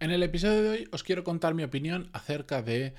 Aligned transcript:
En 0.00 0.12
el 0.12 0.22
episodio 0.22 0.62
de 0.62 0.68
hoy 0.68 0.88
os 0.92 1.02
quiero 1.02 1.24
contar 1.24 1.54
mi 1.54 1.64
opinión 1.64 2.08
acerca 2.12 2.62
de 2.62 2.94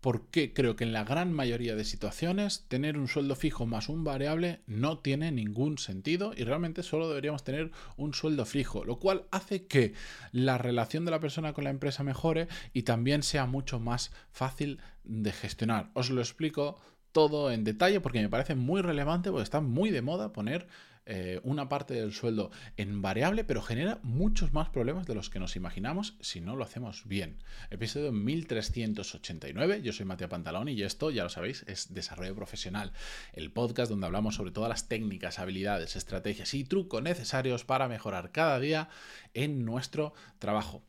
por 0.00 0.30
qué 0.30 0.54
creo 0.54 0.76
que 0.76 0.84
en 0.84 0.94
la 0.94 1.04
gran 1.04 1.30
mayoría 1.30 1.76
de 1.76 1.84
situaciones 1.84 2.64
tener 2.68 2.96
un 2.96 3.06
sueldo 3.06 3.34
fijo 3.36 3.66
más 3.66 3.90
un 3.90 4.02
variable 4.02 4.60
no 4.66 4.98
tiene 4.98 5.30
ningún 5.30 5.76
sentido 5.76 6.32
y 6.34 6.44
realmente 6.44 6.82
solo 6.82 7.06
deberíamos 7.06 7.44
tener 7.44 7.70
un 7.98 8.14
sueldo 8.14 8.46
fijo, 8.46 8.82
lo 8.82 8.98
cual 8.98 9.26
hace 9.30 9.66
que 9.66 9.92
la 10.32 10.56
relación 10.56 11.04
de 11.04 11.10
la 11.10 11.20
persona 11.20 11.52
con 11.52 11.64
la 11.64 11.70
empresa 11.70 12.02
mejore 12.02 12.48
y 12.72 12.84
también 12.84 13.22
sea 13.22 13.44
mucho 13.44 13.78
más 13.78 14.10
fácil 14.30 14.80
de 15.04 15.32
gestionar. 15.32 15.90
Os 15.92 16.08
lo 16.08 16.22
explico 16.22 16.80
todo 17.12 17.50
en 17.50 17.64
detalle 17.64 18.00
porque 18.00 18.22
me 18.22 18.30
parece 18.30 18.54
muy 18.54 18.80
relevante 18.80 19.30
porque 19.30 19.44
está 19.44 19.60
muy 19.60 19.90
de 19.90 20.00
moda 20.00 20.32
poner 20.32 20.66
eh, 21.10 21.40
una 21.42 21.70
parte 21.70 21.94
del 21.94 22.12
sueldo 22.12 22.50
en 22.76 23.00
variable, 23.00 23.42
pero 23.42 23.62
genera 23.62 23.98
muchos 24.02 24.52
más 24.52 24.68
problemas 24.68 25.06
de 25.06 25.14
los 25.14 25.30
que 25.30 25.38
nos 25.38 25.56
imaginamos 25.56 26.18
si 26.20 26.42
no 26.42 26.54
lo 26.54 26.64
hacemos 26.64 27.08
bien. 27.08 27.38
Episodio 27.70 28.12
1389, 28.12 29.80
yo 29.80 29.94
soy 29.94 30.04
Matías 30.04 30.28
Pantalón 30.28 30.68
y 30.68 30.82
esto, 30.82 31.10
ya 31.10 31.22
lo 31.22 31.30
sabéis, 31.30 31.64
es 31.66 31.94
Desarrollo 31.94 32.34
Profesional, 32.34 32.92
el 33.32 33.50
podcast 33.50 33.90
donde 33.90 34.04
hablamos 34.04 34.34
sobre 34.34 34.50
todas 34.50 34.68
las 34.68 34.86
técnicas, 34.86 35.38
habilidades, 35.38 35.96
estrategias 35.96 36.52
y 36.52 36.64
trucos 36.64 37.02
necesarios 37.02 37.64
para 37.64 37.88
mejorar 37.88 38.30
cada 38.30 38.60
día 38.60 38.90
en 39.32 39.64
nuestro 39.64 40.12
trabajo. 40.38 40.82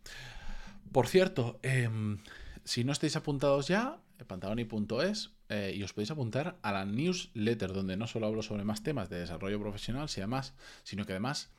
Por 0.91 1.07
cierto, 1.07 1.61
em, 1.63 2.17
si 2.65 2.83
no 2.83 2.91
estáis 2.91 3.15
apuntados 3.15 3.69
ya, 3.69 3.99
pantaloni.es 4.27 5.38
eh, 5.49 5.73
y 5.75 5.81
os 5.81 5.93
podéis 5.93 6.11
apuntar 6.11 6.59
a 6.61 6.71
la 6.71 6.85
newsletter 6.85 7.73
donde 7.73 7.97
no 7.97 8.05
solo 8.05 8.27
hablo 8.27 8.43
sobre 8.43 8.63
más 8.63 8.83
temas 8.83 9.09
de 9.09 9.19
desarrollo 9.19 9.59
profesional, 9.59 10.07
sino 10.07 11.05
que 11.05 11.13
además 11.13 11.49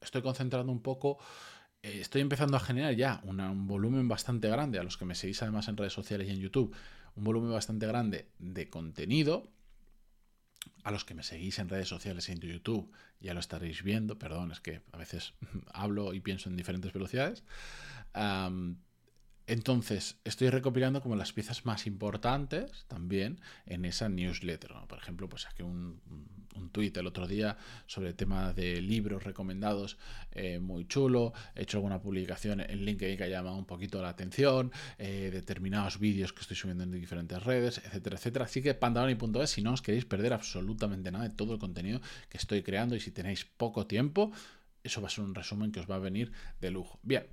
estoy 0.00 0.22
concentrando 0.22 0.70
un 0.70 0.80
poco, 0.80 1.18
eh, 1.82 1.98
estoy 2.00 2.20
empezando 2.20 2.56
a 2.56 2.60
generar 2.60 2.94
ya 2.94 3.20
un 3.24 3.66
volumen 3.66 4.06
bastante 4.06 4.48
grande, 4.48 4.78
a 4.78 4.84
los 4.84 4.96
que 4.96 5.04
me 5.04 5.16
seguís 5.16 5.42
además 5.42 5.66
en 5.66 5.76
redes 5.76 5.92
sociales 5.92 6.28
y 6.28 6.30
en 6.30 6.38
YouTube, 6.38 6.74
un 7.16 7.24
volumen 7.24 7.50
bastante 7.50 7.86
grande 7.86 8.30
de 8.38 8.70
contenido. 8.70 9.50
A 10.84 10.90
los 10.92 11.04
que 11.04 11.14
me 11.14 11.22
seguís 11.22 11.58
en 11.58 11.68
redes 11.68 11.88
sociales 11.88 12.28
y 12.28 12.32
en 12.32 12.40
YouTube 12.40 12.90
ya 13.18 13.34
lo 13.34 13.40
estaréis 13.40 13.82
viendo, 13.82 14.18
perdón, 14.18 14.52
es 14.52 14.60
que 14.60 14.82
a 14.92 14.96
veces 14.96 15.34
hablo 15.74 16.14
y 16.14 16.20
pienso 16.20 16.48
en 16.48 16.56
diferentes 16.56 16.92
velocidades. 16.92 17.42
Entonces, 19.50 20.20
estoy 20.22 20.48
recopilando 20.48 21.02
como 21.02 21.16
las 21.16 21.32
piezas 21.32 21.66
más 21.66 21.88
importantes 21.88 22.84
también 22.86 23.40
en 23.66 23.84
esa 23.84 24.08
newsletter. 24.08 24.70
Por 24.86 24.96
ejemplo, 24.96 25.28
pues 25.28 25.42
saqué 25.42 25.64
un, 25.64 26.00
un 26.54 26.70
tweet 26.70 26.92
el 26.94 27.08
otro 27.08 27.26
día 27.26 27.56
sobre 27.86 28.10
el 28.10 28.14
tema 28.14 28.52
de 28.52 28.80
libros 28.80 29.24
recomendados 29.24 29.98
eh, 30.30 30.60
muy 30.60 30.86
chulo. 30.86 31.32
He 31.56 31.62
hecho 31.62 31.78
alguna 31.78 32.00
publicación 32.00 32.60
en 32.60 32.84
LinkedIn 32.84 33.16
que 33.16 33.24
ha 33.24 33.28
llamado 33.28 33.56
un 33.56 33.66
poquito 33.66 34.00
la 34.00 34.10
atención, 34.10 34.70
eh, 34.98 35.30
determinados 35.32 35.98
vídeos 35.98 36.32
que 36.32 36.42
estoy 36.42 36.56
subiendo 36.56 36.84
en 36.84 36.92
diferentes 36.92 37.42
redes, 37.42 37.78
etcétera, 37.78 38.18
etcétera. 38.18 38.44
Así 38.44 38.62
que 38.62 38.74
pantaloni.es 38.74 39.50
si 39.50 39.62
no 39.62 39.72
os 39.72 39.82
queréis 39.82 40.04
perder 40.04 40.32
absolutamente 40.32 41.10
nada 41.10 41.28
de 41.28 41.34
todo 41.34 41.54
el 41.54 41.58
contenido 41.58 42.00
que 42.28 42.38
estoy 42.38 42.62
creando 42.62 42.94
y 42.94 43.00
si 43.00 43.10
tenéis 43.10 43.44
poco 43.44 43.88
tiempo, 43.88 44.30
eso 44.84 45.00
va 45.00 45.08
a 45.08 45.10
ser 45.10 45.24
un 45.24 45.34
resumen 45.34 45.72
que 45.72 45.80
os 45.80 45.90
va 45.90 45.96
a 45.96 45.98
venir 45.98 46.30
de 46.60 46.70
lujo. 46.70 47.00
Bien, 47.02 47.26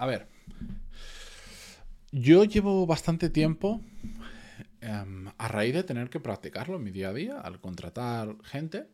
a 0.00 0.06
ver. 0.06 0.28
Yo 2.10 2.44
llevo 2.44 2.86
bastante 2.86 3.28
tiempo 3.28 3.82
em, 4.80 5.28
a 5.36 5.48
raíz 5.48 5.74
de 5.74 5.84
tener 5.84 6.08
que 6.08 6.20
practicarlo 6.20 6.76
en 6.76 6.84
mi 6.84 6.90
día 6.90 7.10
a 7.10 7.12
día, 7.12 7.38
al 7.38 7.60
contratar 7.60 8.34
gente. 8.42 8.88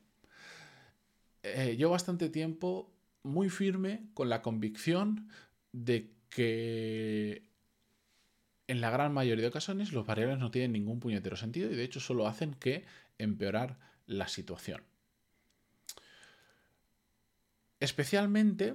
Eh, 1.44 1.76
llevo 1.78 1.92
bastante 1.92 2.28
tiempo 2.28 2.92
muy 3.22 3.50
firme 3.50 4.08
con 4.14 4.28
la 4.28 4.42
convicción 4.42 5.28
de 5.70 6.10
que 6.28 7.50
en 8.66 8.80
la 8.80 8.90
gran 8.90 9.14
mayoría 9.14 9.42
de 9.42 9.48
ocasiones 9.50 9.92
los 9.92 10.06
variables 10.06 10.40
no 10.40 10.50
tienen 10.50 10.72
ningún 10.72 10.98
puñetero 10.98 11.36
sentido 11.36 11.70
y 11.70 11.76
de 11.76 11.84
hecho 11.84 12.00
solo 12.00 12.26
hacen 12.26 12.54
que 12.54 12.84
empeorar 13.16 13.78
la 14.06 14.26
situación. 14.26 14.82
Especialmente 17.78 18.74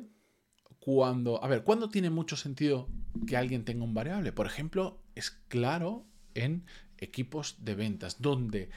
cuando, 0.81 1.43
a 1.43 1.47
ver, 1.47 1.63
¿cuándo 1.63 1.89
tiene 1.89 2.09
mucho 2.09 2.35
sentido 2.35 2.89
que 3.27 3.37
alguien 3.37 3.63
tenga 3.63 3.83
un 3.83 3.93
variable? 3.93 4.31
Por 4.31 4.47
ejemplo, 4.47 4.99
es 5.13 5.29
claro 5.47 6.05
en 6.33 6.65
equipos 6.97 7.63
de 7.63 7.75
ventas, 7.75 8.19
donde 8.19 8.71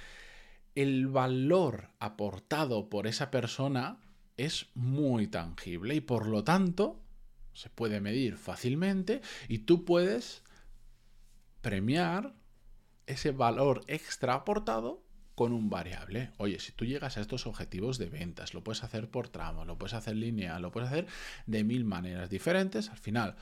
el 0.75 1.09
valor 1.09 1.89
aportado 1.99 2.91
por 2.91 3.07
esa 3.07 3.31
persona 3.31 4.01
es 4.37 4.67
muy 4.75 5.29
tangible 5.29 5.95
y 5.95 6.01
por 6.01 6.27
lo 6.27 6.45
tanto 6.45 7.01
se 7.55 7.71
puede 7.71 8.03
medir 8.03 8.37
fácilmente 8.37 9.23
y 9.49 9.61
tú 9.61 9.87
puedes 9.87 10.43
premiar 11.63 12.35
ese 13.07 13.31
valor 13.31 13.83
extra 13.87 14.35
aportado 14.35 15.04
con 15.35 15.53
un 15.53 15.71
variable. 15.71 16.31
Oye, 16.39 16.61
si 16.61 16.73
tú 16.73 16.85
llegas 16.85 17.17
a 17.17 17.21
estos 17.21 17.47
objetivos 17.47 17.99
de 17.99 18.09
ventas, 18.09 18.55
lo 18.55 18.63
puedes 18.63 18.85
hacer 18.85 19.11
por 19.11 19.29
tramo, 19.29 19.65
lo 19.65 19.79
puedes 19.79 19.95
hacer 19.95 20.17
lineal, 20.17 20.63
lo 20.63 20.71
puedes 20.71 20.91
hacer 20.91 21.07
de 21.47 21.65
mil 21.65 21.85
maneras 21.85 22.31
diferentes. 22.31 22.91
Al 22.91 22.99
final, 22.99 23.37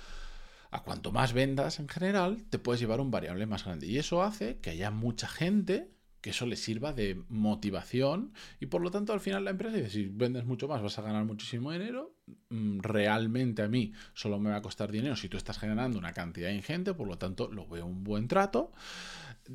a 0.70 0.82
cuanto 0.82 1.12
más 1.12 1.32
vendas 1.32 1.78
en 1.78 1.88
general, 1.88 2.44
te 2.48 2.58
puedes 2.58 2.80
llevar 2.80 3.00
un 3.00 3.10
variable 3.10 3.46
más 3.46 3.64
grande. 3.64 3.86
Y 3.86 3.98
eso 3.98 4.22
hace 4.22 4.58
que 4.58 4.70
haya 4.70 4.90
mucha 4.90 5.28
gente 5.28 5.90
que 6.22 6.30
eso 6.30 6.46
le 6.46 6.56
sirva 6.56 6.92
de 6.92 7.20
motivación 7.28 8.32
y 8.60 8.66
por 8.66 8.80
lo 8.80 8.90
tanto 8.90 9.12
al 9.12 9.20
final 9.20 9.44
la 9.44 9.50
empresa 9.50 9.76
dice, 9.76 9.90
si 9.90 10.06
vendes 10.06 10.44
mucho 10.44 10.68
más 10.68 10.80
vas 10.80 10.96
a 10.98 11.02
ganar 11.02 11.24
muchísimo 11.24 11.72
dinero, 11.72 12.14
mm, 12.48 12.78
realmente 12.78 13.62
a 13.62 13.68
mí 13.68 13.92
solo 14.14 14.38
me 14.38 14.50
va 14.50 14.56
a 14.56 14.62
costar 14.62 14.92
dinero 14.92 15.16
si 15.16 15.28
tú 15.28 15.36
estás 15.36 15.58
generando 15.58 15.98
una 15.98 16.12
cantidad 16.12 16.50
ingente, 16.50 16.94
por 16.94 17.08
lo 17.08 17.18
tanto 17.18 17.48
lo 17.48 17.66
veo 17.66 17.84
un 17.84 18.04
buen 18.04 18.28
trato. 18.28 18.72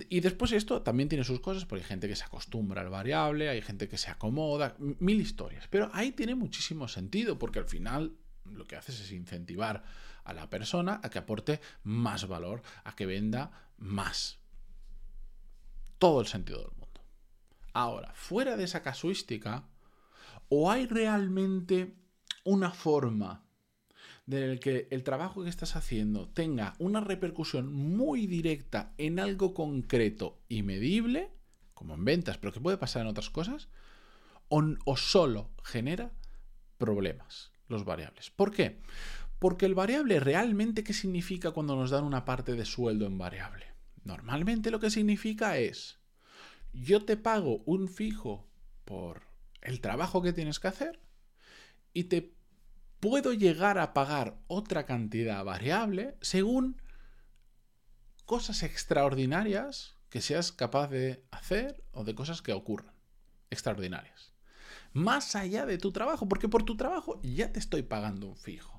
Y 0.09 0.19
después 0.19 0.51
esto 0.51 0.81
también 0.81 1.07
tiene 1.07 1.23
sus 1.23 1.39
cosas, 1.39 1.63
porque 1.63 1.83
hay 1.83 1.87
gente 1.87 2.09
que 2.09 2.15
se 2.17 2.25
acostumbra 2.25 2.81
al 2.81 2.89
variable, 2.89 3.47
hay 3.47 3.61
gente 3.61 3.87
que 3.87 3.97
se 3.97 4.11
acomoda, 4.11 4.75
mil 4.77 5.21
historias. 5.21 5.67
Pero 5.69 5.89
ahí 5.93 6.11
tiene 6.11 6.35
muchísimo 6.35 6.89
sentido, 6.89 7.39
porque 7.39 7.59
al 7.59 7.69
final 7.69 8.17
lo 8.43 8.65
que 8.65 8.75
haces 8.75 8.99
es 8.99 9.13
incentivar 9.13 9.85
a 10.25 10.33
la 10.33 10.49
persona 10.49 10.99
a 11.01 11.09
que 11.09 11.19
aporte 11.19 11.61
más 11.83 12.27
valor, 12.27 12.61
a 12.83 12.93
que 12.95 13.05
venda 13.05 13.51
más. 13.77 14.39
Todo 15.97 16.21
el 16.21 16.27
sentido 16.27 16.59
del 16.59 16.71
mundo. 16.71 17.01
Ahora, 17.73 18.11
fuera 18.15 18.57
de 18.57 18.63
esa 18.63 18.81
casuística, 18.81 19.67
¿o 20.49 20.71
hay 20.71 20.85
realmente 20.85 21.95
una 22.43 22.71
forma 22.71 23.43
del 24.25 24.59
que 24.59 24.87
el 24.91 25.03
trabajo 25.03 25.43
que 25.43 25.49
estás 25.49 25.75
haciendo 25.75 26.27
tenga 26.29 26.75
una 26.79 26.99
repercusión 26.99 27.73
muy 27.73 28.27
directa 28.27 28.93
en 28.97 29.19
algo 29.19 29.53
concreto 29.53 30.39
y 30.49 30.63
medible, 30.63 31.31
como 31.73 31.95
en 31.95 32.03
ventas, 32.03 32.37
pero 32.37 32.51
que 32.51 32.59
puede 32.59 32.77
pasar 32.77 33.03
en 33.03 33.07
otras 33.07 33.29
cosas, 33.29 33.69
o, 34.49 34.63
o 34.85 34.97
solo 34.97 35.49
genera 35.63 36.11
problemas 36.77 37.51
los 37.67 37.85
variables. 37.85 38.29
¿Por 38.29 38.51
qué? 38.51 38.81
Porque 39.39 39.65
el 39.65 39.75
variable 39.75 40.19
realmente, 40.19 40.83
¿qué 40.83 40.93
significa 40.93 41.51
cuando 41.51 41.75
nos 41.75 41.89
dan 41.89 42.03
una 42.03 42.25
parte 42.25 42.53
de 42.53 42.65
sueldo 42.65 43.05
en 43.05 43.17
variable? 43.17 43.76
Normalmente 44.07 44.71
lo 44.71 44.79
que 44.79 44.89
significa 44.89 45.57
es, 45.57 45.99
yo 46.71 47.03
te 47.03 47.17
pago 47.17 47.61
un 47.65 47.89
fijo 47.89 48.47
por 48.85 49.23
el 49.61 49.81
trabajo 49.81 50.21
que 50.21 50.31
tienes 50.31 50.61
que 50.61 50.69
hacer 50.69 51.01
y 51.91 52.05
te 52.05 52.33
puedo 53.01 53.33
llegar 53.33 53.77
a 53.77 53.93
pagar 53.93 54.39
otra 54.47 54.85
cantidad 54.85 55.43
variable 55.43 56.15
según 56.21 56.81
cosas 58.23 58.63
extraordinarias 58.63 59.97
que 60.09 60.21
seas 60.21 60.53
capaz 60.53 60.87
de 60.87 61.25
hacer 61.29 61.83
o 61.91 62.05
de 62.05 62.15
cosas 62.15 62.41
que 62.41 62.53
ocurran. 62.53 62.95
Extraordinarias. 63.49 64.33
Más 64.93 65.35
allá 65.35 65.65
de 65.65 65.77
tu 65.77 65.91
trabajo, 65.91 66.29
porque 66.29 66.47
por 66.47 66.63
tu 66.63 66.77
trabajo 66.77 67.19
ya 67.23 67.51
te 67.51 67.59
estoy 67.59 67.83
pagando 67.83 68.27
un 68.27 68.37
fijo. 68.37 68.76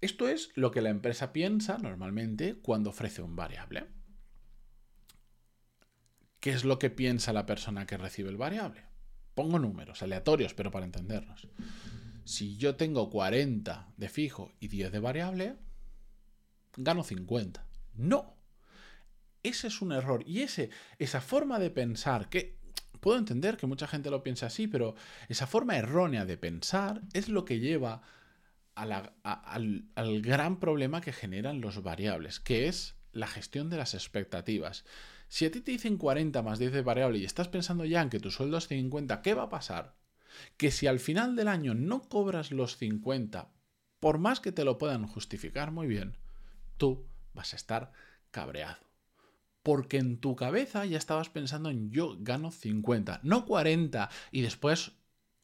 Esto 0.00 0.28
es 0.28 0.50
lo 0.54 0.70
que 0.70 0.82
la 0.82 0.90
empresa 0.90 1.32
piensa 1.32 1.78
normalmente 1.78 2.56
cuando 2.56 2.90
ofrece 2.90 3.22
un 3.22 3.36
variable. 3.36 3.86
¿Qué 6.40 6.50
es 6.50 6.64
lo 6.64 6.78
que 6.78 6.90
piensa 6.90 7.32
la 7.32 7.46
persona 7.46 7.86
que 7.86 7.96
recibe 7.96 8.30
el 8.30 8.36
variable? 8.36 8.84
Pongo 9.34 9.58
números 9.58 10.02
aleatorios, 10.02 10.54
pero 10.54 10.70
para 10.70 10.86
entendernos 10.86 11.48
si 12.26 12.56
yo 12.56 12.74
tengo 12.74 13.08
40 13.08 13.92
de 13.96 14.08
fijo 14.08 14.52
y 14.58 14.66
10 14.66 14.90
de 14.90 14.98
variable, 14.98 15.56
gano 16.76 17.04
50. 17.04 17.64
No. 17.94 18.36
Ese 19.44 19.68
es 19.68 19.80
un 19.80 19.92
error. 19.92 20.24
Y 20.26 20.40
ese, 20.40 20.70
esa 20.98 21.20
forma 21.20 21.60
de 21.60 21.70
pensar, 21.70 22.28
que 22.28 22.58
puedo 22.98 23.16
entender 23.16 23.56
que 23.56 23.68
mucha 23.68 23.86
gente 23.86 24.10
lo 24.10 24.24
piensa 24.24 24.46
así, 24.46 24.66
pero 24.66 24.96
esa 25.28 25.46
forma 25.46 25.76
errónea 25.76 26.24
de 26.24 26.36
pensar 26.36 27.00
es 27.12 27.28
lo 27.28 27.44
que 27.44 27.60
lleva 27.60 28.02
al, 28.76 29.88
al 29.94 30.22
gran 30.22 30.60
problema 30.60 31.00
que 31.00 31.12
generan 31.12 31.60
los 31.60 31.82
variables, 31.82 32.38
que 32.38 32.68
es 32.68 32.94
la 33.12 33.26
gestión 33.26 33.70
de 33.70 33.78
las 33.78 33.94
expectativas. 33.94 34.84
Si 35.28 35.44
a 35.44 35.50
ti 35.50 35.60
te 35.60 35.72
dicen 35.72 35.96
40 35.96 36.40
más 36.42 36.60
10 36.60 36.72
de 36.72 36.82
variable 36.82 37.18
y 37.18 37.24
estás 37.24 37.48
pensando 37.48 37.84
ya 37.84 38.00
en 38.02 38.10
que 38.10 38.20
tu 38.20 38.30
sueldo 38.30 38.58
es 38.58 38.68
50, 38.68 39.22
¿qué 39.22 39.34
va 39.34 39.44
a 39.44 39.48
pasar? 39.48 39.96
que 40.56 40.70
si 40.70 40.86
al 40.86 41.00
final 41.00 41.36
del 41.36 41.48
año 41.48 41.74
no 41.74 42.02
cobras 42.02 42.50
los 42.50 42.76
50 42.76 43.50
por 44.00 44.18
más 44.18 44.40
que 44.40 44.52
te 44.52 44.64
lo 44.64 44.78
puedan 44.78 45.06
justificar 45.06 45.70
muy 45.70 45.86
bien, 45.86 46.18
tú 46.76 47.06
vas 47.32 47.54
a 47.54 47.56
estar 47.56 47.92
cabreado. 48.30 48.78
Porque 49.62 49.96
en 49.96 50.18
tu 50.18 50.36
cabeza 50.36 50.84
ya 50.84 50.98
estabas 50.98 51.30
pensando 51.30 51.70
en 51.70 51.90
yo 51.90 52.16
gano 52.20 52.50
50, 52.50 53.20
no 53.22 53.46
40, 53.46 54.10
y 54.30 54.42
después 54.42 54.92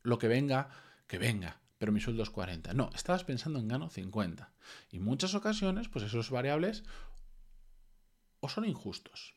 lo 0.03 0.19
que 0.19 0.29
venga, 0.29 0.69
que 1.07 1.19
venga, 1.19 1.61
pero 1.83 1.91
mi 1.91 1.99
sueldo 1.99 2.23
es 2.23 2.31
40. 2.31 2.75
No, 2.75 2.91
estabas 2.95 3.25
pensando 3.25 3.59
en 3.59 3.67
gano 3.67 3.91
50. 3.91 4.53
Y 4.93 4.99
en 4.99 5.03
muchas 5.03 5.35
ocasiones, 5.35 5.89
pues 5.89 6.05
esos 6.05 6.31
variables 6.31 6.85
o 8.39 8.49
son 8.49 8.67
injustos, 8.67 9.35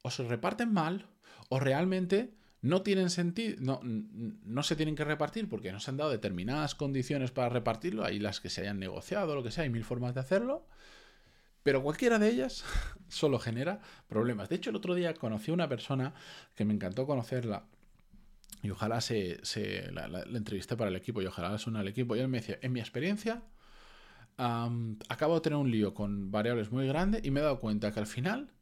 o 0.00 0.10
se 0.10 0.26
reparten 0.26 0.72
mal, 0.72 1.10
o 1.50 1.60
realmente 1.60 2.32
no 2.62 2.80
tienen 2.80 3.10
sentido, 3.10 3.58
no, 3.60 3.80
no, 3.82 4.62
se 4.62 4.76
tienen 4.76 4.96
que 4.96 5.04
repartir 5.04 5.46
porque 5.46 5.70
no 5.70 5.78
se 5.78 5.90
han 5.90 5.98
dado 5.98 6.08
determinadas 6.08 6.74
condiciones 6.74 7.32
para 7.32 7.50
repartirlo, 7.50 8.02
hay 8.02 8.18
las 8.18 8.40
que 8.40 8.48
se 8.48 8.62
hayan 8.62 8.78
negociado, 8.78 9.34
lo 9.34 9.42
que 9.42 9.50
sea, 9.50 9.64
hay 9.64 9.70
mil 9.70 9.84
formas 9.84 10.14
de 10.14 10.20
hacerlo, 10.20 10.66
pero 11.64 11.82
cualquiera 11.82 12.18
de 12.18 12.30
ellas 12.30 12.64
solo 13.08 13.38
genera 13.38 13.82
problemas. 14.08 14.48
De 14.48 14.56
hecho, 14.56 14.70
el 14.70 14.76
otro 14.76 14.94
día 14.94 15.12
conocí 15.12 15.50
a 15.50 15.54
una 15.54 15.68
persona 15.68 16.14
que 16.54 16.64
me 16.64 16.72
encantó 16.72 17.06
conocerla, 17.06 17.66
y 18.62 18.70
ojalá 18.70 19.00
se, 19.00 19.40
la, 19.92 20.22
entrevisté 20.34 20.76
para 20.76 20.90
el 20.90 20.96
equipo 20.96 21.22
y 21.22 21.26
ojalá 21.26 21.56
se 21.58 21.70
una 21.70 21.80
al 21.80 21.88
equipo, 21.88 22.16
y 22.16 22.20
él 22.20 22.28
me 22.28 22.38
decía, 22.40 22.58
en 22.62 22.72
mi 22.72 22.80
experiencia, 22.80 23.42
acabo 24.36 25.34
de 25.34 25.40
tener 25.40 25.58
un 25.58 25.70
lío 25.70 25.94
con 25.94 26.30
variables 26.30 26.70
muy 26.70 26.86
grandes 26.86 27.24
y 27.24 27.30
me 27.30 27.40
he 27.40 27.42
dado 27.42 27.58
cuenta 27.58 27.92
que 27.92 28.00
al 28.00 28.06
final, 28.06 28.52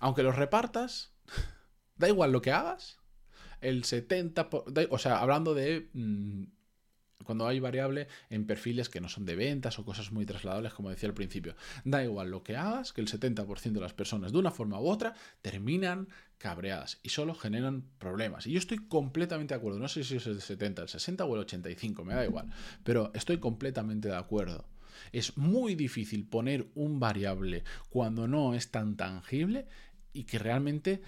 aunque 0.00 0.22
los 0.22 0.36
repartas, 0.36 1.14
da 1.96 2.08
igual 2.08 2.32
lo 2.32 2.42
que 2.42 2.52
hagas, 2.52 2.98
el 3.60 3.84
70, 3.84 4.50
o 4.90 4.98
sea, 4.98 5.20
hablando 5.20 5.54
de 5.54 5.90
mm, 5.92 6.44
cuando 7.22 7.46
hay 7.46 7.60
variable 7.60 8.08
en 8.30 8.46
perfiles 8.46 8.88
que 8.88 9.00
no 9.00 9.08
son 9.08 9.24
de 9.24 9.36
ventas 9.36 9.78
o 9.78 9.84
cosas 9.84 10.12
muy 10.12 10.26
trasladables, 10.26 10.74
como 10.74 10.90
decía 10.90 11.08
al 11.08 11.14
principio, 11.14 11.54
da 11.84 12.02
igual 12.02 12.30
lo 12.30 12.42
que 12.42 12.56
hagas, 12.56 12.92
que 12.92 13.00
el 13.00 13.08
70% 13.08 13.72
de 13.72 13.80
las 13.80 13.92
personas 13.92 14.32
de 14.32 14.38
una 14.38 14.50
forma 14.50 14.80
u 14.80 14.88
otra 14.88 15.14
terminan 15.40 16.08
cabreadas 16.38 16.98
y 17.02 17.10
solo 17.10 17.34
generan 17.34 17.84
problemas. 17.98 18.46
Y 18.46 18.52
yo 18.52 18.58
estoy 18.58 18.78
completamente 18.78 19.54
de 19.54 19.58
acuerdo, 19.58 19.78
no 19.78 19.88
sé 19.88 20.04
si 20.04 20.16
es 20.16 20.26
el 20.26 20.40
70, 20.40 20.82
el 20.82 20.88
60 20.88 21.24
o 21.24 21.34
el 21.34 21.40
85, 21.42 22.04
me 22.04 22.14
da 22.14 22.24
igual, 22.24 22.50
pero 22.82 23.12
estoy 23.14 23.38
completamente 23.38 24.08
de 24.08 24.16
acuerdo. 24.16 24.66
Es 25.12 25.36
muy 25.36 25.74
difícil 25.74 26.26
poner 26.26 26.70
un 26.74 27.00
variable 27.00 27.64
cuando 27.90 28.28
no 28.28 28.54
es 28.54 28.70
tan 28.70 28.96
tangible 28.96 29.66
y 30.12 30.24
que 30.24 30.38
realmente 30.38 31.02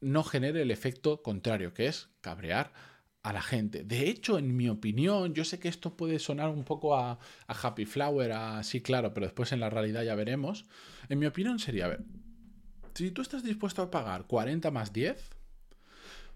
no 0.00 0.24
genere 0.24 0.62
el 0.62 0.70
efecto 0.70 1.22
contrario, 1.22 1.74
que 1.74 1.86
es 1.86 2.08
cabrear 2.20 2.72
a 3.22 3.32
la 3.32 3.42
gente. 3.42 3.84
De 3.84 4.08
hecho, 4.08 4.38
en 4.38 4.56
mi 4.56 4.68
opinión, 4.68 5.34
yo 5.34 5.44
sé 5.44 5.58
que 5.58 5.68
esto 5.68 5.96
puede 5.96 6.18
sonar 6.18 6.48
un 6.48 6.64
poco 6.64 6.96
a, 6.96 7.18
Happy 7.46 7.84
Flower, 7.84 8.32
así 8.32 8.80
claro, 8.80 9.12
pero 9.12 9.26
después 9.26 9.52
en 9.52 9.60
la 9.60 9.70
realidad 9.70 10.02
ya 10.02 10.14
veremos. 10.14 10.66
En 11.08 11.18
mi 11.18 11.26
opinión 11.26 11.58
sería, 11.58 11.86
a 11.86 11.88
ver, 11.88 12.04
si 12.94 13.10
tú 13.10 13.22
estás 13.22 13.42
dispuesto 13.42 13.82
a 13.82 13.90
pagar 13.90 14.26
40 14.26 14.70
más 14.70 14.92
10, 14.92 15.30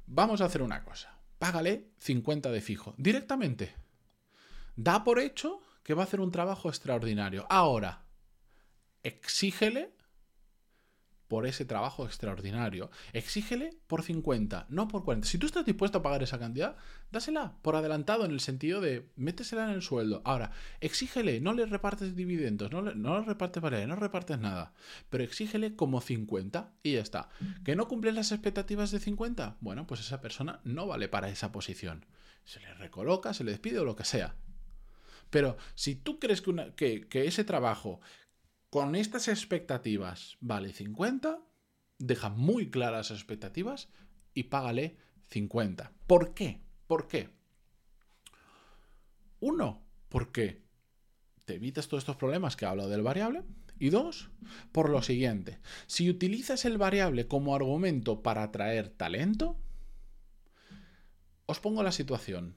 vamos 0.07 0.41
a 0.41 0.47
hacer 0.47 0.63
una 0.63 0.85
cosa. 0.85 1.19
Págale 1.39 1.89
50 1.99 2.51
de 2.51 2.61
fijo, 2.61 2.95
directamente. 2.99 3.75
Da 4.77 5.05
por 5.05 5.19
hecho 5.19 5.61
que 5.83 5.95
va 5.95 6.03
a 6.03 6.07
hacer 6.07 6.21
un 6.21 6.33
trabajo 6.33 6.69
extraordinario. 6.69 7.47
Ahora, 7.49 8.05
exígele 9.03 9.95
por 11.29 11.47
ese 11.47 11.65
trabajo 11.65 12.05
extraordinario. 12.05 12.91
Exígele 13.13 13.77
por 13.87 14.03
50, 14.03 14.67
no 14.69 14.89
por 14.89 15.05
40. 15.05 15.27
Si 15.27 15.39
tú 15.39 15.47
estás 15.47 15.65
dispuesto 15.65 15.99
a 15.99 16.03
pagar 16.03 16.23
esa 16.23 16.39
cantidad, 16.39 16.77
dásela 17.11 17.57
por 17.63 17.77
adelantado 17.77 18.25
en 18.25 18.31
el 18.31 18.41
sentido 18.41 18.81
de 18.81 19.09
métesela 19.17 19.65
en 19.65 19.71
el 19.71 19.83
sueldo. 19.83 20.23
Ahora, 20.25 20.53
exígele, 20.81 21.41
no 21.41 21.55
le 21.55 21.67
repartes 21.67 22.15
dividendos, 22.15 22.71
no 22.71 22.83
le, 22.83 22.95
no 22.95 23.23
repartes 23.23 23.63
variables, 23.63 23.89
no 23.89 23.97
repartes 23.97 24.39
nada, 24.39 24.75
pero 25.11 25.25
exígele 25.25 25.77
como 25.77 26.01
50 26.01 26.73
y 26.83 26.93
ya 26.93 27.01
está. 27.01 27.29
¿Que 27.65 27.77
no 27.77 27.89
cumples 27.89 28.15
las 28.15 28.33
expectativas 28.33 28.91
de 28.91 29.01
50? 29.01 29.57
Bueno, 29.61 29.87
pues 29.87 30.01
esa 30.01 30.21
persona 30.21 30.61
no 30.65 30.87
vale 30.87 31.09
para 31.09 31.29
esa 31.29 31.53
posición. 31.53 32.07
Se 32.45 32.61
le 32.61 32.75
recoloca, 32.75 33.33
se 33.33 33.45
le 33.45 33.53
despide 33.53 33.79
o 33.79 33.85
lo 33.85 33.97
que 33.97 34.05
sea. 34.05 34.35
Pero 35.31 35.57
si 35.75 35.97
tú 35.97 36.21
crees 36.21 36.43
que, 36.77 37.09
que 37.09 37.27
ese 37.27 37.45
trabajo 37.45 38.01
con 38.75 38.97
estas 38.97 39.29
expectativas 39.29 40.37
vale 40.41 40.73
50, 40.73 41.39
deja 42.01 42.29
muy 42.29 42.73
claras 42.73 43.11
las 43.11 43.21
expectativas 43.21 43.89
y 44.35 44.43
págale 44.43 44.97
50. 45.29 45.93
¿Por 46.09 46.35
qué? 46.35 46.61
¿Por 46.89 47.07
qué? 47.07 47.31
Uno, 49.39 49.87
porque 50.09 50.65
te 51.45 51.55
evitas 51.55 51.87
todos 51.87 52.03
estos 52.03 52.17
problemas 52.17 52.57
que 52.57 52.67
hablo 52.67 52.89
del 52.89 53.03
variable. 53.03 53.45
Y 53.79 53.91
dos, 53.91 54.31
por 54.73 54.91
lo 54.91 55.03
siguiente, 55.03 55.61
si 55.87 56.11
utilizas 56.11 56.65
el 56.65 56.77
variable 56.77 57.29
como 57.29 57.55
argumento 57.55 58.25
para 58.25 58.43
atraer 58.43 58.89
talento, 58.89 59.57
os 61.47 61.61
pongo 61.61 61.85
la 61.85 61.93
situación. 61.93 62.57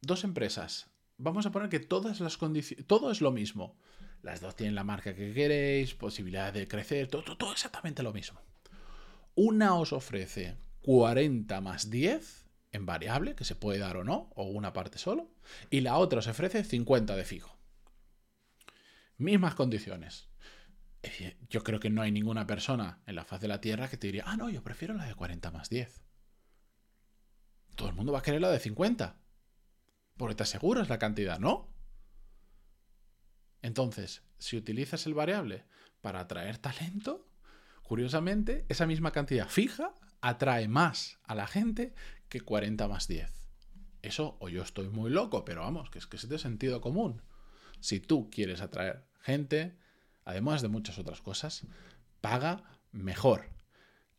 Dos 0.00 0.24
empresas. 0.24 0.88
Vamos 1.18 1.44
a 1.44 1.52
poner 1.52 1.68
que 1.68 1.80
todas 1.80 2.20
las 2.20 2.38
condiciones, 2.38 2.86
todo 2.86 3.10
es 3.10 3.20
lo 3.20 3.30
mismo. 3.30 3.76
Las 4.22 4.40
dos 4.40 4.54
tienen 4.54 4.76
la 4.76 4.84
marca 4.84 5.14
que 5.14 5.34
queréis, 5.34 5.94
posibilidad 5.94 6.52
de 6.52 6.68
crecer, 6.68 7.08
todo, 7.08 7.36
todo, 7.36 7.52
exactamente 7.52 8.04
lo 8.04 8.12
mismo. 8.12 8.40
Una 9.34 9.74
os 9.74 9.92
ofrece 9.92 10.56
40 10.82 11.60
más 11.60 11.90
10 11.90 12.46
en 12.70 12.86
variable, 12.86 13.34
que 13.34 13.44
se 13.44 13.56
puede 13.56 13.80
dar 13.80 13.96
o 13.96 14.04
no, 14.04 14.30
o 14.36 14.44
una 14.44 14.72
parte 14.72 14.98
solo, 14.98 15.34
y 15.70 15.80
la 15.80 15.98
otra 15.98 16.20
os 16.20 16.28
ofrece 16.28 16.62
50 16.62 17.16
de 17.16 17.24
fijo. 17.24 17.58
Mismas 19.18 19.54
condiciones. 19.56 20.28
Yo 21.48 21.64
creo 21.64 21.80
que 21.80 21.90
no 21.90 22.00
hay 22.00 22.12
ninguna 22.12 22.46
persona 22.46 23.02
en 23.06 23.16
la 23.16 23.24
faz 23.24 23.40
de 23.40 23.48
la 23.48 23.60
Tierra 23.60 23.88
que 23.88 23.96
te 23.96 24.06
diría, 24.06 24.24
ah, 24.26 24.36
no, 24.36 24.50
yo 24.50 24.62
prefiero 24.62 24.94
la 24.94 25.04
de 25.04 25.16
40 25.16 25.50
más 25.50 25.68
10. 25.68 26.00
Todo 27.74 27.88
el 27.88 27.94
mundo 27.94 28.12
va 28.12 28.20
a 28.20 28.22
querer 28.22 28.40
la 28.40 28.50
de 28.50 28.60
50. 28.60 29.18
Porque 30.16 30.34
te 30.36 30.42
aseguras 30.44 30.88
la 30.88 30.98
cantidad, 30.98 31.40
¿no? 31.40 31.71
Entonces, 33.62 34.22
si 34.38 34.56
utilizas 34.56 35.06
el 35.06 35.14
variable 35.14 35.64
para 36.00 36.20
atraer 36.20 36.58
talento, 36.58 37.28
curiosamente, 37.82 38.66
esa 38.68 38.86
misma 38.86 39.12
cantidad 39.12 39.48
fija 39.48 39.94
atrae 40.20 40.68
más 40.68 41.18
a 41.24 41.34
la 41.34 41.46
gente 41.46 41.94
que 42.28 42.40
40 42.40 42.88
más 42.88 43.08
10. 43.08 43.30
Eso, 44.02 44.36
o 44.40 44.48
yo 44.48 44.62
estoy 44.62 44.88
muy 44.88 45.10
loco, 45.10 45.44
pero 45.44 45.62
vamos, 45.62 45.90
que 45.90 45.98
es 45.98 46.06
que 46.06 46.16
es 46.16 46.28
de 46.28 46.38
sentido 46.38 46.80
común. 46.80 47.22
Si 47.80 48.00
tú 48.00 48.30
quieres 48.30 48.60
atraer 48.60 49.04
gente, 49.20 49.76
además 50.24 50.60
de 50.60 50.68
muchas 50.68 50.98
otras 50.98 51.20
cosas, 51.20 51.66
paga 52.20 52.64
mejor. 52.90 53.50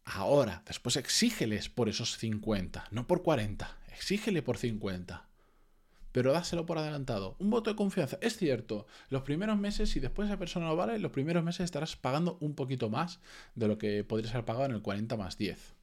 Ahora, 0.06 0.64
después 0.66 0.96
exígeles 0.96 1.70
por 1.70 1.90
esos 1.90 2.18
50, 2.18 2.88
no 2.92 3.08
por 3.08 3.24
40, 3.24 3.78
exígele 3.88 4.42
por 4.42 4.58
50 4.58 5.33
pero 6.14 6.32
dáselo 6.32 6.66
por 6.66 6.78
adelantado. 6.78 7.36
Un 7.40 7.50
voto 7.50 7.72
de 7.72 7.76
confianza. 7.76 8.18
Es 8.22 8.38
cierto, 8.38 8.86
los 9.10 9.24
primeros 9.24 9.58
meses, 9.58 9.90
si 9.90 10.00
después 10.00 10.30
esa 10.30 10.38
persona 10.38 10.68
no 10.68 10.78
vale, 10.78 10.98
los 11.00 11.12
primeros 11.12 11.44
meses 11.44 11.66
estarás 11.66 11.98
pagando 11.98 12.38
un 12.40 12.56
poquito 12.56 12.90
más 12.90 13.20
de 13.56 13.68
lo 13.68 13.78
que 13.78 14.06
podrías 14.06 14.34
haber 14.34 14.46
pagado 14.46 14.66
en 14.66 14.72
el 14.72 14.82
40 14.82 15.18
más 15.18 15.38
10. 15.38 15.76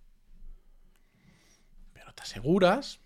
Pero 1.93 2.15
te 2.15 2.23
aseguras 2.23 3.01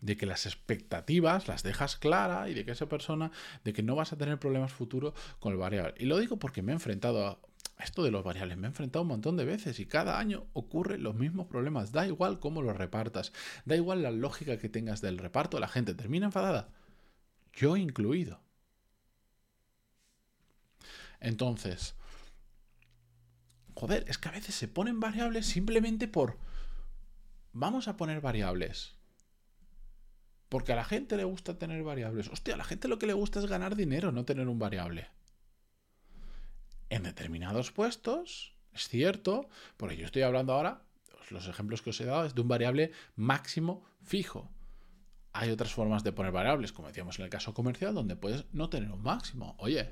de 0.00 0.16
que 0.16 0.26
las 0.26 0.46
expectativas 0.46 1.46
las 1.46 1.62
dejas 1.62 1.96
claras 1.96 2.48
y 2.48 2.54
de 2.54 2.64
que 2.64 2.70
esa 2.70 2.88
persona, 2.88 3.30
de 3.64 3.72
que 3.72 3.82
no 3.82 3.94
vas 3.94 4.12
a 4.12 4.16
tener 4.16 4.38
problemas 4.38 4.72
futuros 4.72 5.12
con 5.40 5.52
el 5.52 5.58
variable. 5.58 5.94
Y 5.98 6.06
lo 6.06 6.18
digo 6.18 6.38
porque 6.38 6.62
me 6.62 6.72
he 6.72 6.74
enfrentado 6.74 7.26
a 7.26 7.38
esto 7.78 8.02
de 8.02 8.10
los 8.10 8.24
variables 8.24 8.58
me 8.58 8.66
he 8.66 8.70
enfrentado 8.70 9.02
un 9.02 9.08
montón 9.08 9.36
de 9.36 9.44
veces 9.44 9.78
y 9.78 9.86
cada 9.86 10.18
año 10.18 10.46
ocurren 10.52 11.02
los 11.02 11.14
mismos 11.14 11.46
problemas. 11.46 11.92
Da 11.92 12.06
igual 12.06 12.40
cómo 12.40 12.60
los 12.60 12.76
repartas, 12.76 13.32
da 13.64 13.76
igual 13.76 14.02
la 14.02 14.10
lógica 14.10 14.58
que 14.58 14.68
tengas 14.68 15.00
del 15.00 15.18
reparto, 15.18 15.60
la 15.60 15.68
gente 15.68 15.94
termina 15.94 16.26
enfadada. 16.26 16.70
Yo 17.52 17.76
incluido. 17.76 18.40
Entonces, 21.20 21.94
joder, 23.74 24.04
es 24.08 24.18
que 24.18 24.28
a 24.28 24.32
veces 24.32 24.54
se 24.54 24.68
ponen 24.68 24.98
variables 24.98 25.46
simplemente 25.46 26.08
por... 26.08 26.36
Vamos 27.52 27.86
a 27.88 27.96
poner 27.96 28.20
variables. 28.20 28.96
Porque 30.48 30.72
a 30.72 30.76
la 30.76 30.84
gente 30.84 31.16
le 31.16 31.24
gusta 31.24 31.58
tener 31.58 31.82
variables. 31.84 32.28
Hostia, 32.28 32.54
a 32.54 32.56
la 32.56 32.64
gente 32.64 32.88
lo 32.88 32.98
que 32.98 33.06
le 33.06 33.12
gusta 33.12 33.38
es 33.38 33.46
ganar 33.46 33.76
dinero, 33.76 34.10
no 34.12 34.24
tener 34.24 34.48
un 34.48 34.58
variable 34.58 35.08
en 36.90 37.02
determinados 37.02 37.72
puestos, 37.72 38.54
es 38.72 38.88
cierto, 38.88 39.48
porque 39.76 39.96
yo 39.96 40.06
estoy 40.06 40.22
hablando 40.22 40.52
ahora, 40.52 40.82
los 41.30 41.46
ejemplos 41.48 41.82
que 41.82 41.90
os 41.90 42.00
he 42.00 42.04
dado 42.04 42.24
es 42.24 42.34
de 42.34 42.40
un 42.40 42.48
variable 42.48 42.92
máximo 43.16 43.84
fijo. 44.02 44.50
Hay 45.32 45.50
otras 45.50 45.72
formas 45.72 46.04
de 46.04 46.12
poner 46.12 46.32
variables, 46.32 46.72
como 46.72 46.88
decíamos 46.88 47.18
en 47.18 47.24
el 47.24 47.30
caso 47.30 47.54
comercial, 47.54 47.94
donde 47.94 48.16
puedes 48.16 48.46
no 48.52 48.70
tener 48.70 48.90
un 48.90 49.02
máximo. 49.02 49.54
Oye, 49.58 49.90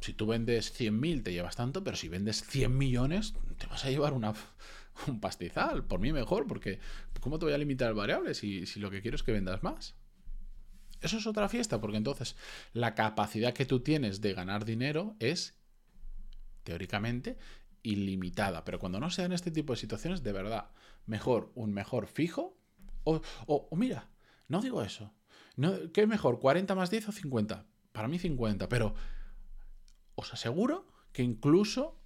si 0.00 0.12
tú 0.12 0.26
vendes 0.26 0.78
100.000 0.78 1.22
te 1.22 1.32
llevas 1.32 1.56
tanto, 1.56 1.82
pero 1.84 1.96
si 1.96 2.08
vendes 2.08 2.42
100 2.44 2.76
millones 2.76 3.34
te 3.58 3.66
vas 3.66 3.84
a 3.84 3.90
llevar 3.90 4.12
un 5.06 5.20
pastizal. 5.20 5.84
Por 5.84 6.00
mí 6.00 6.12
mejor, 6.12 6.46
porque 6.46 6.80
¿cómo 7.20 7.38
te 7.38 7.46
voy 7.46 7.54
a 7.54 7.58
limitar 7.58 7.88
el 7.88 7.94
variable 7.94 8.34
si, 8.34 8.66
si 8.66 8.80
lo 8.80 8.90
que 8.90 9.02
quiero 9.02 9.14
es 9.14 9.22
que 9.22 9.32
vendas 9.32 9.62
más? 9.62 9.94
Eso 11.00 11.18
es 11.18 11.26
otra 11.26 11.48
fiesta, 11.48 11.80
porque 11.80 11.98
entonces 11.98 12.36
la 12.72 12.94
capacidad 12.94 13.52
que 13.52 13.66
tú 13.66 13.80
tienes 13.80 14.20
de 14.20 14.32
ganar 14.32 14.64
dinero 14.64 15.14
es, 15.20 15.54
teóricamente, 16.66 17.38
ilimitada. 17.82 18.64
Pero 18.64 18.78
cuando 18.78 19.00
no 19.00 19.08
sean 19.10 19.32
este 19.32 19.52
tipo 19.52 19.72
de 19.72 19.78
situaciones, 19.78 20.22
de 20.22 20.32
verdad, 20.32 20.70
mejor 21.06 21.52
un 21.54 21.72
mejor 21.72 22.08
fijo. 22.08 22.58
O, 23.04 23.22
o, 23.46 23.74
mira, 23.76 24.10
no 24.48 24.60
digo 24.60 24.82
eso. 24.82 25.14
¿Qué 25.94 26.02
es 26.02 26.08
mejor, 26.08 26.40
40 26.40 26.74
más 26.74 26.90
10 26.90 27.08
o 27.08 27.12
50? 27.12 27.64
Para 27.92 28.08
mí 28.08 28.18
50, 28.18 28.68
pero 28.68 28.94
os 30.16 30.34
aseguro 30.34 30.92
que 31.12 31.22
incluso, 31.22 31.98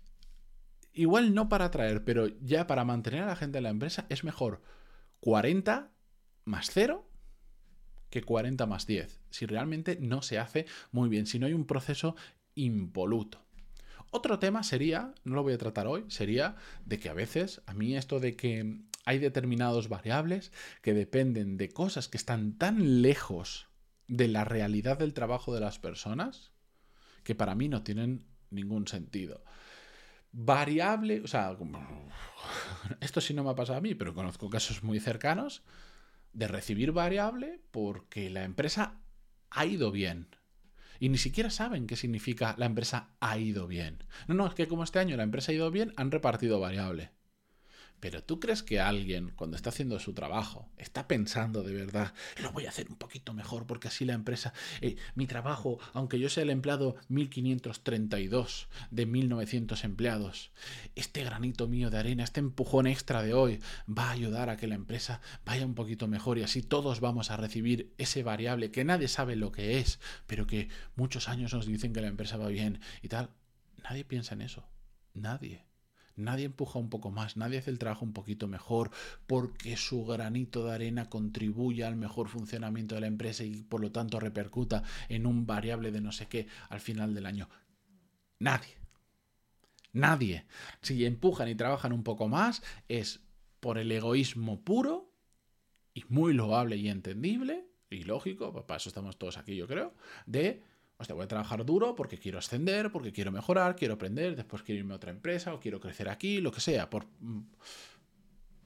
igual 0.92 1.34
no 1.34 1.48
para 1.48 1.64
atraer, 1.64 2.04
pero 2.04 2.28
ya 2.28 2.66
para 2.66 2.84
mantener 2.84 3.22
a 3.22 3.26
la 3.26 3.36
gente 3.36 3.58
en 3.58 3.64
la 3.64 3.70
empresa, 3.70 4.06
es 4.08 4.22
mejor 4.22 4.62
40 5.20 5.90
más 6.44 6.70
0 6.70 7.08
que 8.10 8.22
40 8.22 8.66
más 8.66 8.86
10, 8.86 9.20
si 9.30 9.46
realmente 9.46 9.98
no 10.00 10.20
se 10.22 10.38
hace 10.38 10.66
muy 10.92 11.08
bien, 11.08 11.26
si 11.26 11.38
no 11.38 11.46
hay 11.46 11.54
un 11.54 11.66
proceso 11.66 12.14
impoluto. 12.54 13.44
Otro 14.10 14.38
tema 14.38 14.62
sería, 14.62 15.14
no 15.24 15.36
lo 15.36 15.42
voy 15.42 15.52
a 15.52 15.58
tratar 15.58 15.86
hoy, 15.86 16.04
sería 16.08 16.56
de 16.84 16.98
que 16.98 17.08
a 17.08 17.14
veces 17.14 17.62
a 17.66 17.74
mí 17.74 17.96
esto 17.96 18.18
de 18.18 18.36
que 18.36 18.80
hay 19.04 19.18
determinados 19.18 19.88
variables 19.88 20.52
que 20.82 20.94
dependen 20.94 21.56
de 21.56 21.68
cosas 21.70 22.08
que 22.08 22.16
están 22.16 22.58
tan 22.58 23.02
lejos 23.02 23.68
de 24.08 24.26
la 24.26 24.44
realidad 24.44 24.98
del 24.98 25.14
trabajo 25.14 25.54
de 25.54 25.60
las 25.60 25.78
personas 25.78 26.52
que 27.22 27.34
para 27.34 27.54
mí 27.54 27.68
no 27.68 27.82
tienen 27.82 28.26
ningún 28.50 28.88
sentido. 28.88 29.44
Variable, 30.32 31.20
o 31.22 31.26
sea, 31.28 31.56
esto 33.00 33.20
sí 33.20 33.34
no 33.34 33.44
me 33.44 33.50
ha 33.50 33.54
pasado 33.54 33.78
a 33.78 33.82
mí, 33.82 33.94
pero 33.94 34.14
conozco 34.14 34.50
casos 34.50 34.82
muy 34.82 34.98
cercanos 34.98 35.62
de 36.32 36.48
recibir 36.48 36.92
variable 36.92 37.60
porque 37.70 38.30
la 38.30 38.44
empresa 38.44 39.00
ha 39.50 39.66
ido 39.66 39.92
bien. 39.92 40.28
Y 41.00 41.08
ni 41.08 41.18
siquiera 41.18 41.50
saben 41.50 41.86
qué 41.86 41.96
significa 41.96 42.54
la 42.58 42.66
empresa 42.66 43.16
ha 43.20 43.38
ido 43.38 43.66
bien. 43.66 44.04
No, 44.28 44.34
no, 44.34 44.46
es 44.46 44.54
que 44.54 44.68
como 44.68 44.84
este 44.84 44.98
año 44.98 45.16
la 45.16 45.22
empresa 45.24 45.50
ha 45.50 45.54
ido 45.54 45.70
bien, 45.70 45.92
han 45.96 46.10
repartido 46.10 46.60
variable. 46.60 47.10
Pero 48.00 48.24
tú 48.24 48.40
crees 48.40 48.62
que 48.62 48.80
alguien, 48.80 49.32
cuando 49.36 49.56
está 49.56 49.70
haciendo 49.70 49.98
su 49.98 50.14
trabajo, 50.14 50.68
está 50.78 51.06
pensando 51.06 51.62
de 51.62 51.74
verdad, 51.74 52.14
lo 52.42 52.50
voy 52.52 52.66
a 52.66 52.70
hacer 52.70 52.88
un 52.88 52.96
poquito 52.96 53.34
mejor 53.34 53.66
porque 53.66 53.88
así 53.88 54.04
la 54.04 54.14
empresa, 54.14 54.52
eh, 54.80 54.96
mi 55.14 55.26
trabajo, 55.26 55.78
aunque 55.92 56.18
yo 56.18 56.28
sea 56.28 56.42
el 56.42 56.50
empleado 56.50 56.96
1532 57.08 58.68
de 58.90 59.06
1900 59.06 59.84
empleados, 59.84 60.50
este 60.94 61.24
granito 61.24 61.68
mío 61.68 61.90
de 61.90 61.98
arena, 61.98 62.24
este 62.24 62.40
empujón 62.40 62.86
extra 62.86 63.22
de 63.22 63.34
hoy, 63.34 63.60
va 63.86 64.08
a 64.08 64.12
ayudar 64.12 64.48
a 64.48 64.56
que 64.56 64.66
la 64.66 64.74
empresa 64.74 65.20
vaya 65.44 65.66
un 65.66 65.74
poquito 65.74 66.08
mejor 66.08 66.38
y 66.38 66.42
así 66.42 66.62
todos 66.62 67.00
vamos 67.00 67.30
a 67.30 67.36
recibir 67.36 67.92
ese 67.98 68.22
variable 68.22 68.70
que 68.70 68.84
nadie 68.84 69.08
sabe 69.08 69.36
lo 69.36 69.52
que 69.52 69.78
es, 69.78 70.00
pero 70.26 70.46
que 70.46 70.68
muchos 70.96 71.28
años 71.28 71.52
nos 71.52 71.66
dicen 71.66 71.92
que 71.92 72.00
la 72.00 72.08
empresa 72.08 72.36
va 72.36 72.48
bien 72.48 72.80
y 73.02 73.08
tal. 73.08 73.30
Nadie 73.82 74.04
piensa 74.04 74.34
en 74.34 74.42
eso. 74.42 74.68
Nadie. 75.14 75.69
Nadie 76.16 76.46
empuja 76.46 76.78
un 76.78 76.90
poco 76.90 77.10
más, 77.10 77.36
nadie 77.36 77.58
hace 77.58 77.70
el 77.70 77.78
trabajo 77.78 78.04
un 78.04 78.12
poquito 78.12 78.48
mejor 78.48 78.90
porque 79.26 79.76
su 79.76 80.04
granito 80.04 80.66
de 80.66 80.74
arena 80.74 81.08
contribuye 81.08 81.84
al 81.84 81.96
mejor 81.96 82.28
funcionamiento 82.28 82.94
de 82.94 83.02
la 83.02 83.06
empresa 83.06 83.44
y 83.44 83.62
por 83.62 83.80
lo 83.80 83.90
tanto 83.92 84.20
repercuta 84.20 84.82
en 85.08 85.26
un 85.26 85.46
variable 85.46 85.90
de 85.90 86.00
no 86.00 86.12
sé 86.12 86.26
qué 86.26 86.46
al 86.68 86.80
final 86.80 87.14
del 87.14 87.26
año. 87.26 87.48
Nadie. 88.38 88.76
Nadie. 89.92 90.46
Si 90.82 91.04
empujan 91.04 91.48
y 91.48 91.54
trabajan 91.54 91.92
un 91.92 92.02
poco 92.02 92.28
más 92.28 92.62
es 92.88 93.20
por 93.60 93.78
el 93.78 93.90
egoísmo 93.92 94.60
puro 94.62 95.12
y 95.94 96.04
muy 96.08 96.32
loable 96.32 96.76
y 96.76 96.88
entendible 96.88 97.66
y 97.90 98.04
lógico, 98.04 98.52
para 98.66 98.76
eso 98.76 98.88
estamos 98.88 99.18
todos 99.18 99.36
aquí 99.36 99.56
yo 99.56 99.66
creo, 99.66 99.94
de 100.26 100.62
Hostia, 101.00 101.14
voy 101.14 101.24
a 101.24 101.28
trabajar 101.28 101.64
duro 101.64 101.94
porque 101.94 102.18
quiero 102.18 102.38
ascender, 102.38 102.92
porque 102.92 103.10
quiero 103.10 103.32
mejorar, 103.32 103.74
quiero 103.74 103.94
aprender, 103.94 104.36
después 104.36 104.62
quiero 104.62 104.80
irme 104.80 104.92
a 104.92 104.96
otra 104.96 105.10
empresa 105.10 105.54
o 105.54 105.58
quiero 105.58 105.80
crecer 105.80 106.10
aquí, 106.10 106.42
lo 106.42 106.52
que 106.52 106.60
sea, 106.60 106.90
por, 106.90 107.06
mm, 107.20 107.40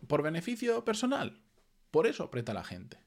por 0.08 0.20
beneficio 0.22 0.84
personal. 0.84 1.40
Por 1.92 2.08
eso 2.08 2.24
aprieta 2.24 2.52
la 2.52 2.64
gente. 2.64 2.98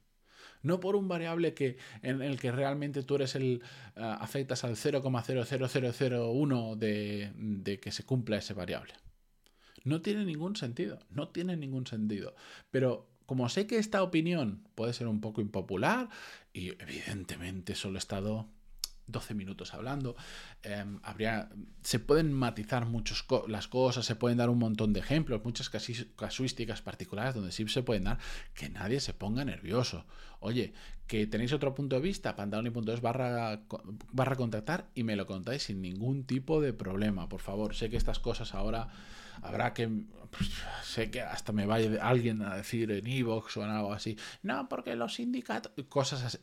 No 0.62 0.80
por 0.80 0.96
un 0.96 1.10
variable 1.10 1.54
que, 1.54 1.76
en 2.04 2.22
el 2.22 2.40
que 2.40 2.54
realmente 2.54 3.04
tú 3.04 3.16
eres 3.16 3.36
el. 3.36 3.62
Uh, 3.98 4.00
afectas 4.00 4.64
al 4.64 4.78
0,00001 4.78 6.76
de, 6.78 7.34
de 7.36 7.80
que 7.82 7.92
se 7.92 8.06
cumpla 8.06 8.38
ese 8.38 8.54
variable. 8.54 8.94
No 9.84 10.02
tiene 10.02 10.24
ningún 10.24 10.56
sentido. 10.56 11.00
No 11.10 11.28
tiene 11.28 11.58
ningún 11.58 11.86
sentido. 11.86 12.34
Pero 12.72 13.10
como 13.26 13.50
sé 13.50 13.68
que 13.68 13.78
esta 13.78 14.02
opinión 14.04 14.64
puede 14.74 14.94
ser 14.94 15.08
un 15.08 15.20
poco 15.20 15.42
impopular, 15.42 16.08
y 16.54 16.70
evidentemente 16.82 17.76
solo 17.76 17.98
he 17.98 18.00
estado 18.00 18.48
12 19.08 19.34
minutos 19.34 19.74
hablando. 19.74 20.16
Em, 20.64 21.00
habría, 21.04 21.50
se 21.82 22.00
pueden 22.00 22.34
matizar 22.34 22.86
muchas 22.86 23.26
las 23.48 23.68
cosas, 23.68 24.06
se 24.06 24.16
pueden 24.16 24.38
dar 24.38 24.50
un 24.50 24.60
montón 24.60 24.94
de 24.94 25.00
ejemplos, 25.00 25.44
muchas 25.44 25.70
casuísticas 25.70 26.82
particulares 26.82 27.36
donde 27.36 27.52
sí 27.52 27.68
se 27.68 27.84
pueden 27.84 28.06
dar 28.06 28.20
que 28.54 28.70
nadie 28.70 29.00
se 29.00 29.14
ponga 29.14 29.46
nervioso. 29.46 30.06
Oye, 30.40 30.74
que 31.08 31.26
tenéis 31.26 31.54
otro 31.54 31.74
punto 31.74 31.96
de 31.96 32.02
vista, 32.02 32.36
pantaloni.es 32.36 33.02
barra, 33.02 33.62
barra 34.12 34.36
contactar 34.36 34.90
y 34.94 35.04
me 35.04 35.16
lo 35.16 35.26
contáis 35.26 35.64
sin 35.64 35.82
ningún 35.82 36.26
tipo 36.26 36.62
de 36.62 36.74
problema, 36.74 37.30
por 37.30 37.42
favor. 37.42 37.76
Sé 37.76 37.90
que 37.90 37.98
estas 37.98 38.20
cosas 38.20 38.54
ahora 38.54 38.90
habrá 39.42 39.74
que. 39.74 39.88
Pues, 40.30 40.52
sé 40.84 41.10
que 41.10 41.22
hasta 41.22 41.54
me 41.54 41.66
vaya 41.66 42.06
alguien 42.06 42.42
a 42.42 42.58
decir 42.58 42.92
en 42.92 43.08
Evox 43.08 43.56
o 43.58 43.64
en 43.64 43.70
algo 43.70 43.94
así. 43.94 44.18
No, 44.44 44.68
porque 44.68 44.96
los 44.96 45.16
sindicatos. 45.16 45.72
Cosas 45.88 46.24
así. 46.24 46.40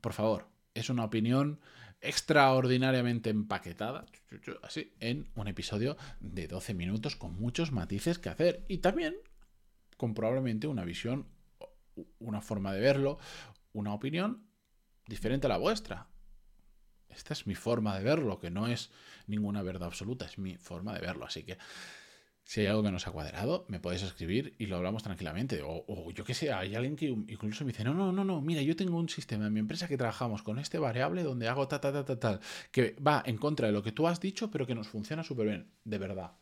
Por 0.00 0.14
favor, 0.14 0.48
es 0.74 0.88
una 0.88 1.04
opinión 1.04 1.60
extraordinariamente 2.00 3.30
empaquetada, 3.30 4.06
así, 4.62 4.94
en 5.00 5.28
un 5.34 5.48
episodio 5.48 5.96
de 6.20 6.48
12 6.48 6.74
minutos 6.74 7.16
con 7.16 7.34
muchos 7.34 7.72
matices 7.72 8.18
que 8.18 8.28
hacer 8.28 8.64
y 8.68 8.78
también 8.78 9.14
con 9.96 10.14
probablemente 10.14 10.66
una 10.66 10.84
visión, 10.84 11.26
una 12.18 12.40
forma 12.40 12.72
de 12.72 12.80
verlo, 12.80 13.18
una 13.72 13.92
opinión 13.92 14.46
diferente 15.06 15.46
a 15.46 15.50
la 15.50 15.58
vuestra. 15.58 16.08
Esta 17.08 17.34
es 17.34 17.46
mi 17.46 17.54
forma 17.54 17.98
de 17.98 18.04
verlo, 18.04 18.38
que 18.38 18.50
no 18.50 18.68
es 18.68 18.90
ninguna 19.26 19.62
verdad 19.62 19.88
absoluta, 19.88 20.24
es 20.24 20.38
mi 20.38 20.56
forma 20.56 20.94
de 20.94 21.00
verlo. 21.00 21.26
Así 21.26 21.42
que 21.42 21.58
si 22.50 22.62
hay 22.62 22.66
algo 22.66 22.82
que 22.82 22.90
no 22.90 22.98
se 22.98 23.08
ha 23.08 23.12
cuadrado, 23.12 23.64
me 23.68 23.78
podéis 23.78 24.02
escribir 24.02 24.56
y 24.58 24.66
lo 24.66 24.76
hablamos 24.76 25.04
tranquilamente. 25.04 25.60
O, 25.64 26.10
yo 26.10 26.24
qué 26.24 26.34
sé, 26.34 26.52
hay 26.52 26.74
alguien 26.74 26.96
que 26.96 27.06
incluso 27.06 27.64
me 27.64 27.70
dice, 27.70 27.84
no, 27.84 27.94
no, 27.94 28.10
no, 28.10 28.24
no, 28.24 28.40
mira, 28.40 28.60
yo 28.60 28.74
tengo 28.74 28.98
un 28.98 29.08
sistema 29.08 29.46
en 29.46 29.52
mi 29.52 29.60
empresa 29.60 29.86
que 29.86 29.96
trabajamos 29.96 30.42
con 30.42 30.58
este 30.58 30.80
variable 30.80 31.22
donde 31.22 31.46
hago 31.46 31.68
ta, 31.68 31.80
ta, 31.80 31.92
ta, 31.92 32.04
ta, 32.04 32.18
tal, 32.18 32.40
que 32.72 32.96
va 33.06 33.22
en 33.24 33.36
contra 33.36 33.68
de 33.68 33.72
lo 33.72 33.84
que 33.84 33.92
tú 33.92 34.08
has 34.08 34.18
dicho, 34.18 34.50
pero 34.50 34.66
que 34.66 34.74
nos 34.74 34.88
funciona 34.88 35.22
súper 35.22 35.46
bien. 35.46 35.70
De 35.84 35.98
verdad. 35.98 36.32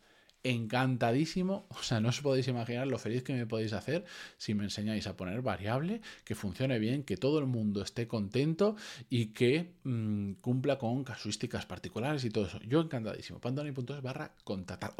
Encantadísimo, 0.41 1.67
o 1.79 1.83
sea, 1.83 1.99
no 1.99 2.09
os 2.09 2.21
podéis 2.21 2.47
imaginar 2.47 2.87
lo 2.87 2.97
feliz 2.97 3.21
que 3.21 3.33
me 3.33 3.45
podéis 3.45 3.73
hacer 3.73 4.03
si 4.39 4.55
me 4.55 4.63
enseñáis 4.63 5.05
a 5.05 5.15
poner 5.15 5.43
variable, 5.43 6.01
que 6.23 6.33
funcione 6.33 6.79
bien, 6.79 7.03
que 7.03 7.17
todo 7.17 7.37
el 7.37 7.45
mundo 7.45 7.83
esté 7.83 8.07
contento 8.07 8.75
y 9.11 9.27
que 9.27 9.75
mm, 9.83 10.31
cumpla 10.41 10.79
con 10.79 11.03
casuísticas 11.03 11.67
particulares 11.67 12.25
y 12.25 12.31
todo 12.31 12.47
eso. 12.47 12.59
Yo 12.61 12.81
encantadísimo. 12.81 13.39
Pandoni.es 13.39 14.01
barra 14.01 14.33
contactar 14.43 14.95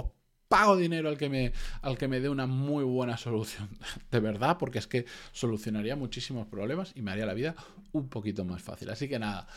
pago 0.49 0.75
dinero 0.75 1.07
al 1.09 1.17
que 1.17 1.29
me, 1.29 1.53
al 1.81 1.97
que 1.97 2.09
me 2.09 2.19
dé 2.19 2.27
una 2.27 2.47
muy 2.47 2.83
buena 2.83 3.15
solución. 3.17 3.69
De 4.11 4.19
verdad, 4.19 4.57
porque 4.57 4.79
es 4.79 4.87
que 4.87 5.05
solucionaría 5.31 5.95
muchísimos 5.95 6.47
problemas 6.47 6.91
y 6.95 7.01
me 7.01 7.11
haría 7.11 7.25
la 7.25 7.35
vida 7.35 7.55
un 7.93 8.09
poquito 8.09 8.43
más 8.43 8.61
fácil. 8.61 8.89
Así 8.89 9.07
que 9.07 9.19
nada. 9.19 9.47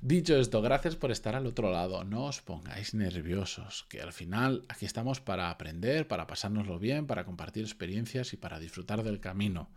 Dicho 0.00 0.36
esto, 0.36 0.62
gracias 0.62 0.94
por 0.94 1.10
estar 1.10 1.34
al 1.34 1.46
otro 1.46 1.72
lado. 1.72 2.04
No 2.04 2.26
os 2.26 2.40
pongáis 2.40 2.94
nerviosos, 2.94 3.84
que 3.88 4.00
al 4.00 4.12
final 4.12 4.62
aquí 4.68 4.86
estamos 4.86 5.20
para 5.20 5.50
aprender, 5.50 6.06
para 6.06 6.28
pasárnoslo 6.28 6.78
bien, 6.78 7.08
para 7.08 7.24
compartir 7.24 7.64
experiencias 7.64 8.32
y 8.32 8.36
para 8.36 8.60
disfrutar 8.60 9.02
del 9.02 9.18
camino. 9.18 9.68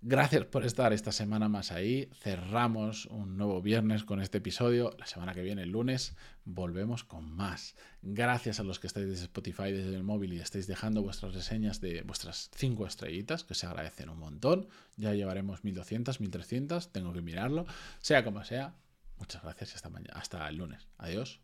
Gracias 0.00 0.44
por 0.44 0.64
estar 0.64 0.92
esta 0.92 1.10
semana 1.10 1.48
más 1.48 1.72
ahí. 1.72 2.08
Cerramos 2.14 3.06
un 3.06 3.36
nuevo 3.36 3.60
viernes 3.60 4.04
con 4.04 4.20
este 4.20 4.38
episodio. 4.38 4.94
La 4.96 5.06
semana 5.06 5.34
que 5.34 5.42
viene, 5.42 5.62
el 5.62 5.70
lunes, 5.70 6.16
volvemos 6.44 7.02
con 7.02 7.28
más. 7.28 7.74
Gracias 8.00 8.60
a 8.60 8.62
los 8.62 8.78
que 8.78 8.86
estáis 8.86 9.08
desde 9.08 9.24
Spotify, 9.24 9.72
desde 9.72 9.96
el 9.96 10.04
móvil 10.04 10.34
y 10.34 10.38
estáis 10.38 10.68
dejando 10.68 11.02
vuestras 11.02 11.34
reseñas 11.34 11.80
de 11.80 12.02
vuestras 12.02 12.48
cinco 12.54 12.86
estrellitas, 12.86 13.42
que 13.42 13.54
se 13.54 13.66
agradecen 13.66 14.08
un 14.08 14.20
montón. 14.20 14.68
Ya 14.96 15.14
llevaremos 15.14 15.64
1200, 15.64 16.20
1300, 16.20 16.92
tengo 16.92 17.12
que 17.12 17.20
mirarlo. 17.20 17.66
Sea 17.98 18.22
como 18.22 18.44
sea, 18.44 18.76
muchas 19.16 19.42
gracias 19.42 19.72
y 19.72 19.74
hasta, 19.74 19.90
mañana, 19.90 20.14
hasta 20.14 20.48
el 20.48 20.58
lunes. 20.58 20.86
Adiós. 20.96 21.40